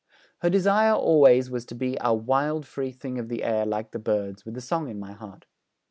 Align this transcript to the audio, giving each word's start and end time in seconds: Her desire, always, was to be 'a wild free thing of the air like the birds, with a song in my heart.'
Her 0.39 0.49
desire, 0.49 0.95
always, 0.95 1.51
was 1.51 1.63
to 1.67 1.75
be 1.75 1.95
'a 2.01 2.11
wild 2.11 2.65
free 2.65 2.91
thing 2.91 3.19
of 3.19 3.29
the 3.29 3.43
air 3.43 3.67
like 3.67 3.91
the 3.91 3.99
birds, 3.99 4.43
with 4.43 4.57
a 4.57 4.59
song 4.59 4.89
in 4.89 4.99
my 4.99 5.11
heart.' 5.11 5.45